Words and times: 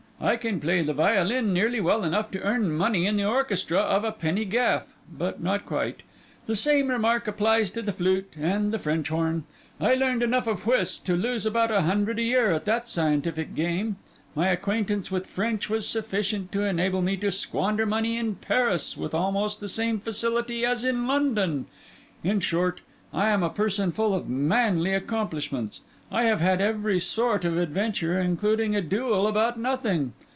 I 0.23 0.35
can 0.35 0.59
play 0.59 0.83
the 0.83 0.93
violin 0.93 1.51
nearly 1.51 1.81
well 1.81 2.03
enough 2.03 2.29
to 2.29 2.41
earn 2.43 2.71
money 2.71 3.07
in 3.07 3.17
the 3.17 3.25
orchestra 3.25 3.79
of 3.79 4.03
a 4.03 4.11
penny 4.11 4.45
gaff, 4.45 4.93
but 5.11 5.41
not 5.41 5.65
quite. 5.65 6.03
The 6.45 6.55
same 6.55 6.89
remark 6.89 7.27
applies 7.27 7.71
to 7.71 7.81
the 7.81 7.91
flute 7.91 8.31
and 8.39 8.71
the 8.71 8.77
French 8.77 9.09
horn. 9.09 9.45
I 9.79 9.95
learned 9.95 10.21
enough 10.21 10.45
of 10.45 10.67
whist 10.67 11.07
to 11.07 11.15
lose 11.15 11.43
about 11.47 11.71
a 11.71 11.81
hundred 11.81 12.19
a 12.19 12.21
year 12.21 12.51
at 12.51 12.65
that 12.65 12.87
scientific 12.87 13.55
game. 13.55 13.95
My 14.35 14.49
acquaintance 14.49 15.09
with 15.09 15.25
French 15.25 15.71
was 15.71 15.87
sufficient 15.87 16.51
to 16.51 16.65
enable 16.65 17.01
me 17.01 17.17
to 17.17 17.31
squander 17.31 17.87
money 17.87 18.15
in 18.15 18.35
Paris 18.35 18.95
with 18.95 19.15
almost 19.15 19.59
the 19.59 19.67
same 19.67 19.99
facility 19.99 20.63
as 20.63 20.83
in 20.83 21.07
London. 21.07 21.65
In 22.23 22.41
short, 22.41 22.81
I 23.11 23.29
am 23.29 23.41
a 23.41 23.49
person 23.49 23.91
full 23.91 24.13
of 24.13 24.29
manly 24.29 24.93
accomplishments. 24.93 25.79
I 26.13 26.23
have 26.23 26.41
had 26.41 26.59
every 26.59 26.99
sort 26.99 27.45
of 27.45 27.57
adventure, 27.57 28.19
including 28.19 28.75
a 28.75 28.81
duel 28.81 29.27
about 29.27 29.57
nothing. 29.57 30.11